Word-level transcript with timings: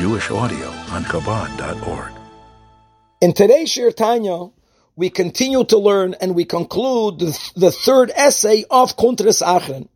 Jewish 0.00 0.30
audio 0.30 0.66
on 0.92 1.04
Chabad.org. 1.04 2.12
In 3.20 3.34
today's 3.34 3.68
Shiur 3.68 3.94
Tanya, 3.94 4.48
we 4.96 5.10
continue 5.10 5.62
to 5.64 5.76
learn 5.76 6.14
and 6.14 6.34
we 6.34 6.46
conclude 6.46 7.18
the, 7.18 7.70
third 7.70 8.10
essay 8.14 8.64
of 8.70 8.96
Kuntres 8.96 9.42
Acharon. 9.42 9.90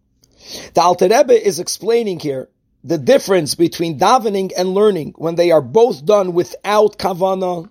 The 0.75 0.83
Alter 0.83 1.09
Rebbe 1.09 1.33
is 1.33 1.59
explaining 1.59 2.21
here 2.21 2.51
the 2.85 2.99
difference 2.99 3.55
between 3.55 3.99
davening 3.99 4.53
and 4.55 4.75
learning 4.75 5.15
when 5.17 5.37
they 5.37 5.53
are 5.53 5.63
both 5.63 6.05
done 6.05 6.35
without 6.35 6.99
kavana. 6.99 7.71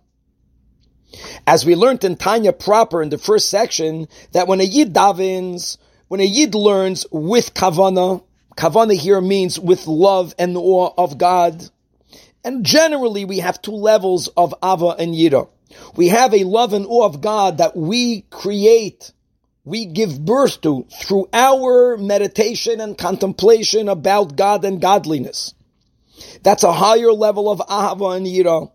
As 1.45 1.63
we 1.63 1.75
learned 1.75 2.03
in 2.03 2.15
Tanya 2.15 2.51
proper 2.51 3.03
in 3.03 3.09
the 3.09 3.19
first 3.19 3.47
section, 3.47 4.07
that 4.31 4.47
when 4.47 4.59
a 4.59 4.63
yid 4.63 4.91
davens, 4.91 5.77
when 6.07 6.19
a 6.19 6.25
yid 6.25 6.55
learns 6.55 7.05
with 7.11 7.53
kavana, 7.53 8.23
Kavana 8.57 8.95
here 8.95 9.21
means 9.21 9.59
with 9.59 9.87
love 9.87 10.33
and 10.39 10.55
awe 10.57 10.93
of 10.97 11.17
God. 11.17 11.69
And 12.43 12.65
generally 12.65 13.25
we 13.25 13.39
have 13.39 13.61
two 13.61 13.71
levels 13.71 14.27
of 14.29 14.53
Ahava 14.61 14.99
and 14.99 15.13
Yira. 15.13 15.49
We 15.95 16.09
have 16.09 16.33
a 16.33 16.43
love 16.43 16.73
and 16.73 16.85
awe 16.85 17.05
of 17.05 17.21
God 17.21 17.59
that 17.59 17.75
we 17.75 18.21
create, 18.29 19.11
we 19.63 19.85
give 19.85 20.23
birth 20.23 20.61
to 20.61 20.85
through 21.01 21.29
our 21.33 21.97
meditation 21.97 22.81
and 22.81 22.97
contemplation 22.97 23.87
about 23.89 24.35
God 24.35 24.65
and 24.65 24.81
godliness. 24.81 25.53
That's 26.43 26.63
a 26.63 26.73
higher 26.73 27.11
level 27.11 27.49
of 27.49 27.59
Ahava 27.59 28.17
and 28.17 28.27
Yira. 28.27 28.71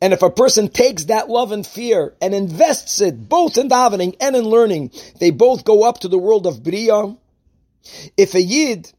And 0.00 0.12
if 0.12 0.22
a 0.22 0.30
person 0.30 0.68
takes 0.68 1.06
that 1.06 1.28
love 1.28 1.50
and 1.50 1.66
fear 1.66 2.14
and 2.20 2.34
invests 2.34 3.00
it 3.00 3.28
both 3.28 3.58
in 3.58 3.68
davening 3.68 4.14
and 4.20 4.36
in 4.36 4.44
learning, 4.44 4.92
they 5.18 5.30
both 5.30 5.64
go 5.64 5.82
up 5.82 6.00
to 6.00 6.08
the 6.08 6.18
world 6.18 6.46
of 6.46 6.62
Bria. 6.62 7.16
If 8.16 8.34
a 8.34 8.40
Yid 8.40 8.92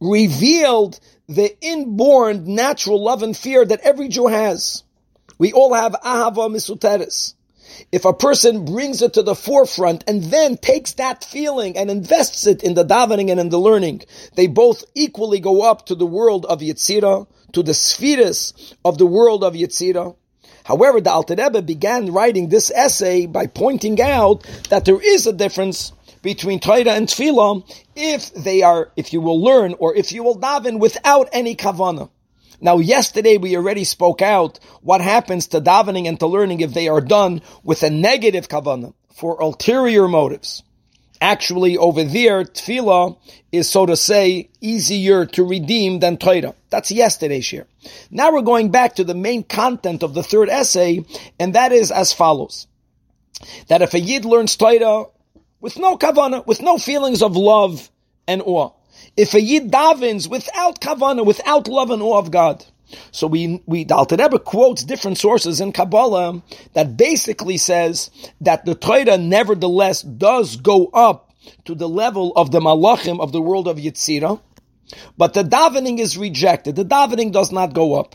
revealed 0.00 0.98
the 1.28 1.56
inborn 1.60 2.54
natural 2.54 3.02
love 3.02 3.22
and 3.22 3.36
fear 3.36 3.64
that 3.64 3.80
every 3.80 4.08
Jew 4.08 4.26
has, 4.28 4.84
we 5.38 5.52
all 5.52 5.74
have 5.74 5.92
ahava 5.92 6.48
misuteris. 6.50 7.34
If 7.92 8.04
a 8.04 8.12
person 8.12 8.64
brings 8.64 9.02
it 9.02 9.14
to 9.14 9.22
the 9.22 9.34
forefront 9.34 10.04
and 10.06 10.22
then 10.22 10.56
takes 10.56 10.94
that 10.94 11.24
feeling 11.24 11.76
and 11.76 11.90
invests 11.90 12.46
it 12.46 12.62
in 12.62 12.74
the 12.74 12.84
davening 12.84 13.30
and 13.30 13.40
in 13.40 13.48
the 13.48 13.58
learning, 13.58 14.02
they 14.34 14.46
both 14.46 14.84
equally 14.94 15.40
go 15.40 15.62
up 15.62 15.86
to 15.86 15.94
the 15.94 16.06
world 16.06 16.46
of 16.46 16.60
Yetzirah, 16.60 17.26
to 17.52 17.62
the 17.62 17.74
spheres 17.74 18.74
of 18.84 18.98
the 18.98 19.06
world 19.06 19.42
of 19.42 19.54
Yetzirah. 19.54 20.16
However, 20.64 21.00
the 21.00 21.12
Alter 21.12 21.36
Rebbe 21.36 21.62
began 21.62 22.12
writing 22.12 22.48
this 22.48 22.70
essay 22.70 23.26
by 23.26 23.46
pointing 23.46 24.00
out 24.00 24.44
that 24.70 24.84
there 24.84 25.00
is 25.00 25.26
a 25.26 25.32
difference 25.32 25.92
between 26.22 26.60
Torah 26.60 26.92
and 26.92 27.08
Tefillah 27.08 27.64
if 27.94 28.32
they 28.34 28.62
are, 28.62 28.90
if 28.96 29.12
you 29.12 29.20
will 29.20 29.42
learn 29.42 29.74
or 29.78 29.94
if 29.94 30.12
you 30.12 30.22
will 30.22 30.38
daven 30.38 30.78
without 30.78 31.28
any 31.32 31.56
kavana. 31.56 32.10
Now, 32.60 32.78
yesterday 32.78 33.36
we 33.36 33.56
already 33.56 33.84
spoke 33.84 34.22
out 34.22 34.58
what 34.80 35.00
happens 35.00 35.48
to 35.48 35.60
davening 35.60 36.08
and 36.08 36.18
to 36.20 36.26
learning 36.26 36.60
if 36.60 36.72
they 36.72 36.88
are 36.88 37.00
done 37.00 37.42
with 37.62 37.82
a 37.82 37.90
negative 37.90 38.48
kavana 38.48 38.94
for 39.14 39.40
ulterior 39.40 40.08
motives. 40.08 40.62
Actually, 41.20 41.78
over 41.78 42.04
there, 42.04 42.44
tefillah 42.44 43.16
is, 43.50 43.70
so 43.70 43.86
to 43.86 43.96
say, 43.96 44.50
easier 44.60 45.24
to 45.24 45.44
redeem 45.44 45.98
than 46.00 46.18
Torah. 46.18 46.54
That's 46.68 46.90
yesterday's 46.90 47.50
year. 47.52 47.66
Now 48.10 48.32
we're 48.32 48.42
going 48.42 48.70
back 48.70 48.96
to 48.96 49.04
the 49.04 49.14
main 49.14 49.42
content 49.42 50.02
of 50.02 50.12
the 50.12 50.22
third 50.22 50.50
essay, 50.50 51.04
and 51.38 51.54
that 51.54 51.72
is 51.72 51.90
as 51.90 52.12
follows. 52.12 52.66
That 53.68 53.82
if 53.82 53.94
a 53.94 54.00
Yid 54.00 54.24
learns 54.24 54.56
Torah 54.56 55.06
with 55.66 55.80
no 55.80 55.98
kavana, 55.98 56.46
with 56.46 56.62
no 56.62 56.78
feelings 56.78 57.22
of 57.22 57.36
love 57.36 57.90
and 58.28 58.40
awe. 58.40 58.70
If 59.16 59.34
a 59.34 59.40
yid 59.40 59.72
davens 59.72 60.30
without 60.30 60.80
kavana, 60.80 61.26
without 61.26 61.66
love 61.66 61.90
and 61.90 62.00
awe 62.00 62.18
of 62.18 62.30
God, 62.30 62.64
so 63.10 63.26
we 63.26 63.64
we 63.66 63.84
Alter 63.86 64.14
Rebbe 64.14 64.38
quotes 64.38 64.84
different 64.84 65.18
sources 65.18 65.60
in 65.60 65.72
Kabbalah 65.72 66.40
that 66.74 66.96
basically 66.96 67.56
says 67.56 68.12
that 68.42 68.64
the 68.64 68.76
Torah 68.76 69.18
nevertheless 69.18 70.02
does 70.02 70.54
go 70.54 70.86
up 70.86 71.32
to 71.64 71.74
the 71.74 71.88
level 71.88 72.32
of 72.36 72.52
the 72.52 72.60
malachim 72.60 73.18
of 73.18 73.32
the 73.32 73.42
world 73.42 73.66
of 73.66 73.76
Yitzira, 73.76 74.40
but 75.18 75.34
the 75.34 75.42
davening 75.42 75.98
is 75.98 76.16
rejected. 76.16 76.76
The 76.76 76.84
davening 76.84 77.32
does 77.32 77.50
not 77.50 77.74
go 77.74 77.98
up. 77.98 78.14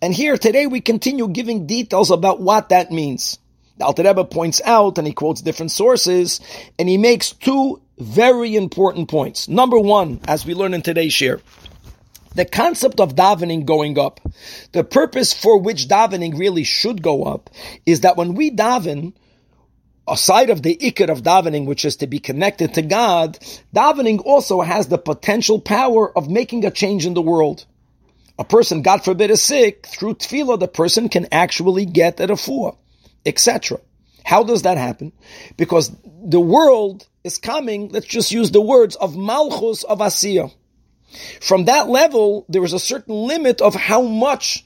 And 0.00 0.14
here 0.14 0.38
today 0.38 0.68
we 0.68 0.80
continue 0.80 1.26
giving 1.26 1.66
details 1.66 2.12
about 2.12 2.40
what 2.40 2.68
that 2.68 2.92
means. 2.92 3.40
The 3.78 3.86
Alter 3.86 4.02
Rebbe 4.02 4.24
points 4.24 4.60
out, 4.64 4.98
and 4.98 5.06
he 5.06 5.12
quotes 5.12 5.40
different 5.40 5.72
sources, 5.72 6.40
and 6.78 6.88
he 6.88 6.98
makes 6.98 7.32
two 7.32 7.80
very 7.98 8.54
important 8.54 9.08
points. 9.08 9.48
Number 9.48 9.78
one, 9.78 10.20
as 10.26 10.44
we 10.44 10.54
learn 10.54 10.74
in 10.74 10.82
today's 10.82 11.12
share, 11.12 11.40
the 12.34 12.44
concept 12.44 13.00
of 13.00 13.14
davening 13.14 13.64
going 13.64 13.98
up, 13.98 14.20
the 14.72 14.84
purpose 14.84 15.32
for 15.32 15.58
which 15.58 15.88
davening 15.88 16.38
really 16.38 16.64
should 16.64 17.02
go 17.02 17.24
up, 17.24 17.50
is 17.86 18.00
that 18.00 18.16
when 18.16 18.34
we 18.34 18.50
daven, 18.50 19.14
aside 20.06 20.50
of 20.50 20.62
the 20.62 20.76
ikar 20.76 21.10
of 21.10 21.22
davening, 21.22 21.66
which 21.66 21.84
is 21.84 21.96
to 21.96 22.06
be 22.06 22.18
connected 22.18 22.74
to 22.74 22.82
God, 22.82 23.38
davening 23.74 24.22
also 24.24 24.60
has 24.60 24.88
the 24.88 24.98
potential 24.98 25.60
power 25.60 26.16
of 26.16 26.30
making 26.30 26.64
a 26.64 26.70
change 26.70 27.06
in 27.06 27.14
the 27.14 27.22
world. 27.22 27.64
A 28.38 28.44
person, 28.44 28.82
God 28.82 29.04
forbid, 29.04 29.30
is 29.30 29.42
sick, 29.42 29.86
through 29.86 30.14
tefillah, 30.14 30.58
the 30.58 30.68
person 30.68 31.08
can 31.08 31.28
actually 31.32 31.84
get 31.84 32.20
at 32.20 32.30
a 32.30 32.34
refuah 32.34 32.76
etc. 33.24 33.78
How 34.24 34.42
does 34.42 34.62
that 34.62 34.78
happen? 34.78 35.12
Because 35.56 35.90
the 36.24 36.40
world 36.40 37.06
is 37.24 37.38
coming, 37.38 37.88
let's 37.88 38.06
just 38.06 38.32
use 38.32 38.50
the 38.50 38.60
words 38.60 38.96
of 38.96 39.16
Malchus 39.16 39.84
of 39.84 39.98
Asiya. 39.98 40.52
From 41.40 41.66
that 41.66 41.88
level, 41.88 42.46
there 42.48 42.64
is 42.64 42.72
a 42.72 42.78
certain 42.78 43.14
limit 43.14 43.60
of 43.60 43.74
how 43.74 44.02
much 44.02 44.64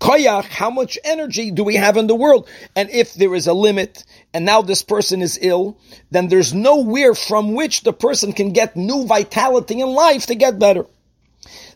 koyach, 0.00 0.44
how 0.44 0.70
much 0.70 0.98
energy 1.04 1.50
do 1.50 1.64
we 1.64 1.76
have 1.76 1.96
in 1.96 2.06
the 2.06 2.14
world? 2.14 2.48
And 2.74 2.90
if 2.90 3.14
there 3.14 3.34
is 3.34 3.46
a 3.46 3.52
limit, 3.52 4.04
and 4.32 4.44
now 4.44 4.62
this 4.62 4.82
person 4.82 5.22
is 5.22 5.38
ill, 5.40 5.78
then 6.10 6.28
there's 6.28 6.54
nowhere 6.54 7.14
from 7.14 7.54
which 7.54 7.82
the 7.82 7.92
person 7.92 8.32
can 8.32 8.52
get 8.52 8.76
new 8.76 9.06
vitality 9.06 9.80
in 9.80 9.88
life 9.88 10.26
to 10.26 10.34
get 10.34 10.58
better 10.58 10.86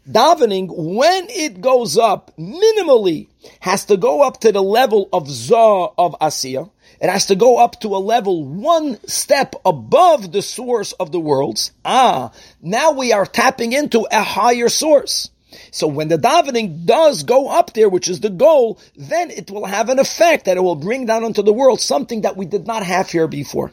davening, 0.08 0.68
when 0.70 1.26
it 1.30 1.60
goes 1.60 1.96
up, 1.96 2.32
minimally, 2.38 3.28
has 3.60 3.84
to 3.86 3.96
go 3.96 4.22
up 4.22 4.40
to 4.40 4.52
the 4.52 4.62
level 4.62 5.08
of 5.12 5.28
Zah 5.28 5.88
of 5.98 6.16
Asiya. 6.20 6.70
It 7.00 7.10
has 7.10 7.26
to 7.26 7.34
go 7.34 7.58
up 7.58 7.80
to 7.80 7.88
a 7.88 7.98
level 7.98 8.44
one 8.44 8.98
step 9.08 9.54
above 9.64 10.30
the 10.30 10.42
source 10.42 10.92
of 10.92 11.10
the 11.10 11.20
worlds. 11.20 11.72
Ah, 11.84 12.32
now 12.60 12.92
we 12.92 13.12
are 13.12 13.26
tapping 13.26 13.72
into 13.72 14.06
a 14.10 14.22
higher 14.22 14.68
source. 14.68 15.30
So 15.70 15.86
when 15.86 16.08
the 16.08 16.16
davening 16.16 16.86
does 16.86 17.24
go 17.24 17.48
up 17.48 17.72
there, 17.72 17.88
which 17.88 18.08
is 18.08 18.20
the 18.20 18.30
goal, 18.30 18.78
then 18.96 19.30
it 19.30 19.50
will 19.50 19.66
have 19.66 19.88
an 19.88 19.98
effect 19.98 20.44
that 20.44 20.56
it 20.56 20.62
will 20.62 20.76
bring 20.76 21.06
down 21.06 21.24
onto 21.24 21.42
the 21.42 21.52
world 21.52 21.80
something 21.80 22.22
that 22.22 22.36
we 22.36 22.46
did 22.46 22.66
not 22.66 22.82
have 22.82 23.10
here 23.10 23.28
before. 23.28 23.72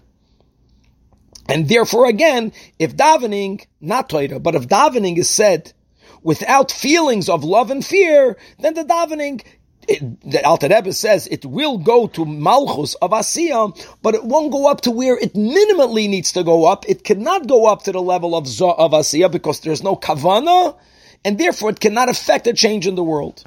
And 1.47 1.67
therefore, 1.67 2.07
again, 2.07 2.51
if 2.77 2.95
davening, 2.95 3.65
not 3.81 4.09
Torah, 4.09 4.39
but 4.39 4.55
if 4.55 4.67
davening 4.67 5.17
is 5.17 5.29
said 5.29 5.73
without 6.23 6.71
feelings 6.71 7.29
of 7.29 7.43
love 7.43 7.71
and 7.71 7.85
fear, 7.85 8.37
then 8.59 8.73
the 8.73 8.83
davening 8.83 9.43
it, 9.89 10.21
the 10.29 10.45
Alter 10.45 10.67
Rebbe 10.67 10.93
says 10.93 11.27
it 11.27 11.45
will 11.45 11.77
go 11.77 12.07
to 12.07 12.25
Malchus 12.25 12.93
of 12.95 13.11
Asiya, 13.11 13.75
but 14.01 14.13
it 14.13 14.23
won't 14.23 14.51
go 14.51 14.69
up 14.69 14.81
to 14.81 14.91
where 14.91 15.17
it 15.17 15.33
minimally 15.33 16.07
needs 16.07 16.31
to 16.33 16.43
go 16.43 16.65
up. 16.65 16.87
It 16.87 17.03
cannot 17.03 17.47
go 17.47 17.65
up 17.65 17.83
to 17.83 17.91
the 17.91 18.01
level 18.01 18.35
of 18.35 18.47
Zah 18.47 18.75
of 18.77 18.91
Asiya 18.91 19.31
because 19.31 19.61
there's 19.61 19.83
no 19.83 19.95
Kavana, 19.95 20.75
and 21.25 21.37
therefore 21.37 21.71
it 21.71 21.79
cannot 21.79 22.07
affect 22.07 22.47
a 22.47 22.53
change 22.53 22.85
in 22.85 22.95
the 22.95 23.03
world. 23.03 23.43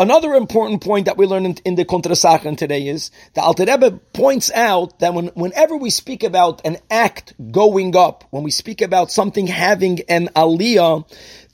Another 0.00 0.34
important 0.34 0.80
point 0.80 1.06
that 1.06 1.16
we 1.16 1.26
learn 1.26 1.44
in, 1.44 1.74
the 1.74 1.84
Kuntres 1.84 2.24
Acharon 2.24 2.56
today 2.56 2.86
is 2.86 3.10
the 3.34 3.42
Alter 3.42 3.64
Rebbe 3.64 3.90
points 4.12 4.48
out 4.52 5.00
that 5.00 5.12
when, 5.12 5.26
whenever 5.28 5.76
we 5.76 5.90
speak 5.90 6.22
about 6.22 6.64
an 6.64 6.76
act 6.88 7.34
going 7.50 7.96
up, 7.96 8.22
when 8.30 8.44
we 8.44 8.52
speak 8.52 8.80
about 8.80 9.10
something 9.10 9.48
having 9.48 10.02
an 10.08 10.28
aliyah, 10.36 11.04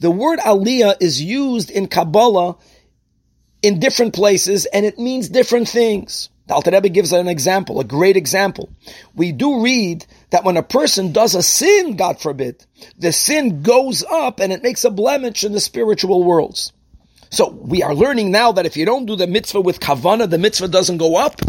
the 0.00 0.10
word 0.10 0.40
aliyah 0.40 0.94
is 1.00 1.22
used 1.22 1.70
in 1.70 1.88
Kabbalah 1.88 2.58
in 3.62 3.80
different 3.80 4.12
places 4.12 4.66
and 4.66 4.84
it 4.84 4.98
means 4.98 5.30
different 5.30 5.66
things. 5.66 6.28
The 6.46 6.52
Alter 6.52 6.72
Rebbe 6.72 6.90
gives 6.90 7.14
an 7.14 7.28
example, 7.28 7.80
a 7.80 7.84
great 7.84 8.18
example. 8.18 8.68
We 9.14 9.32
do 9.32 9.62
read 9.62 10.04
that 10.28 10.44
when 10.44 10.58
a 10.58 10.62
person 10.62 11.12
does 11.12 11.34
a 11.34 11.42
sin, 11.42 11.96
God 11.96 12.20
forbid, 12.20 12.66
the 12.98 13.10
sin 13.10 13.62
goes 13.62 14.04
up 14.04 14.38
and 14.38 14.52
it 14.52 14.62
makes 14.62 14.84
a 14.84 14.90
blemish 14.90 15.44
in 15.44 15.52
the 15.52 15.60
spiritual 15.60 16.22
worlds. 16.22 16.74
So 17.30 17.50
we 17.50 17.82
are 17.82 17.94
learning 17.94 18.30
now 18.30 18.52
that 18.52 18.66
if 18.66 18.76
you 18.76 18.84
don't 18.84 19.06
do 19.06 19.16
the 19.16 19.26
mitzvah 19.26 19.60
with 19.60 19.80
kavana, 19.80 20.28
the 20.28 20.38
mitzvah 20.38 20.68
doesn't 20.68 20.98
go 20.98 21.16
up. 21.16 21.40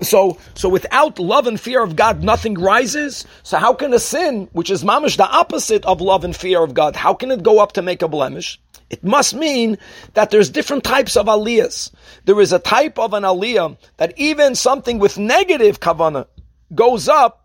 So, 0.00 0.38
so 0.54 0.68
without 0.68 1.18
love 1.18 1.46
and 1.46 1.60
fear 1.60 1.82
of 1.82 1.94
God, 1.94 2.24
nothing 2.24 2.54
rises. 2.54 3.24
So 3.42 3.58
how 3.58 3.74
can 3.74 3.94
a 3.94 3.98
sin, 3.98 4.48
which 4.52 4.70
is 4.70 4.82
mamish 4.82 5.16
the 5.16 5.28
opposite 5.28 5.84
of 5.84 6.00
love 6.00 6.24
and 6.24 6.34
fear 6.34 6.62
of 6.62 6.74
God, 6.74 6.96
how 6.96 7.14
can 7.14 7.30
it 7.30 7.42
go 7.42 7.60
up 7.60 7.72
to 7.72 7.82
make 7.82 8.02
a 8.02 8.08
blemish? 8.08 8.60
It 8.90 9.02
must 9.02 9.34
mean 9.34 9.78
that 10.14 10.30
there's 10.30 10.50
different 10.50 10.84
types 10.84 11.16
of 11.16 11.26
aliyahs. 11.26 11.90
There 12.24 12.40
is 12.40 12.52
a 12.52 12.58
type 12.58 12.98
of 12.98 13.14
an 13.14 13.22
aliyah 13.22 13.76
that 13.96 14.12
even 14.16 14.54
something 14.54 14.98
with 14.98 15.18
negative 15.18 15.80
kavana 15.80 16.26
goes 16.74 17.08
up 17.08 17.43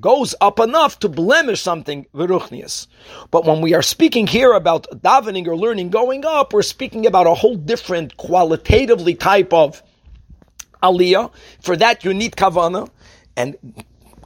goes 0.00 0.34
up 0.40 0.60
enough 0.60 0.98
to 1.00 1.08
blemish 1.08 1.62
something 1.62 2.06
veruchnius. 2.14 2.86
But 3.30 3.44
when 3.44 3.60
we 3.60 3.74
are 3.74 3.82
speaking 3.82 4.26
here 4.26 4.52
about 4.52 4.86
davening 5.02 5.46
or 5.46 5.56
learning 5.56 5.90
going 5.90 6.24
up, 6.24 6.52
we're 6.52 6.62
speaking 6.62 7.06
about 7.06 7.26
a 7.26 7.34
whole 7.34 7.56
different 7.56 8.16
qualitatively 8.16 9.14
type 9.14 9.52
of 9.52 9.82
aliyah. 10.82 11.32
For 11.60 11.76
that 11.76 12.04
you 12.04 12.12
need 12.12 12.32
kavana. 12.36 12.90
And 13.36 13.56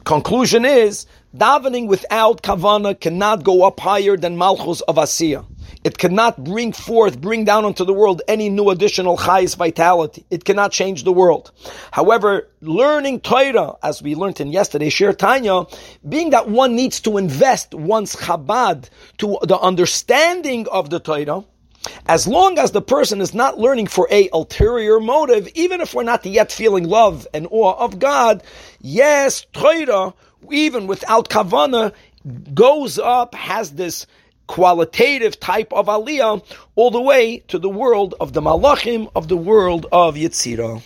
conclusion 0.04 0.64
is 0.64 1.06
davening 1.36 1.86
without 1.86 2.42
kavana 2.42 2.98
cannot 2.98 3.44
go 3.44 3.64
up 3.66 3.80
higher 3.80 4.16
than 4.16 4.36
malchus 4.36 4.80
of 4.82 4.96
asiya. 4.96 5.46
It 5.84 5.98
cannot 5.98 6.42
bring 6.42 6.72
forth, 6.72 7.20
bring 7.20 7.44
down 7.44 7.64
onto 7.64 7.84
the 7.84 7.92
world 7.92 8.22
any 8.28 8.48
new 8.48 8.70
additional 8.70 9.16
chayis 9.16 9.56
vitality. 9.56 10.24
It 10.30 10.44
cannot 10.44 10.72
change 10.72 11.04
the 11.04 11.12
world. 11.12 11.50
However, 11.90 12.48
learning 12.60 13.20
Torah, 13.20 13.74
as 13.82 14.02
we 14.02 14.14
learned 14.14 14.40
in 14.40 14.48
yesterday's 14.48 14.92
Shiur 14.92 15.16
Tanya, 15.16 15.64
being 16.08 16.30
that 16.30 16.48
one 16.48 16.76
needs 16.76 17.00
to 17.02 17.18
invest 17.18 17.74
one's 17.74 18.14
Chabad 18.14 18.88
to 19.18 19.38
the 19.42 19.58
understanding 19.58 20.66
of 20.68 20.90
the 20.90 21.00
Torah, 21.00 21.44
as 22.06 22.28
long 22.28 22.58
as 22.58 22.70
the 22.70 22.82
person 22.82 23.20
is 23.20 23.34
not 23.34 23.58
learning 23.58 23.88
for 23.88 24.06
a 24.10 24.28
ulterior 24.32 25.00
motive, 25.00 25.48
even 25.54 25.80
if 25.80 25.94
we're 25.94 26.04
not 26.04 26.24
yet 26.24 26.52
feeling 26.52 26.84
love 26.84 27.26
and 27.34 27.48
awe 27.50 27.74
of 27.76 27.98
God, 27.98 28.42
yes, 28.80 29.46
Torah, 29.52 30.14
even 30.50 30.86
without 30.86 31.28
kavana, 31.28 31.92
goes 32.54 32.98
up, 32.98 33.34
has 33.34 33.72
this 33.72 34.06
qualitative 34.52 35.40
type 35.40 35.72
of 35.72 35.86
aliyah 35.86 36.44
all 36.74 36.90
the 36.90 37.00
way 37.00 37.38
to 37.48 37.58
the 37.58 37.70
world 37.70 38.14
of 38.20 38.34
the 38.34 38.42
malachim, 38.42 39.10
of 39.16 39.26
the 39.28 39.36
world 39.36 39.86
of 39.90 40.14
Yitzirah. 40.14 40.82